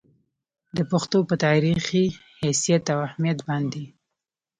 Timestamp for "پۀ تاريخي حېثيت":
1.27-2.85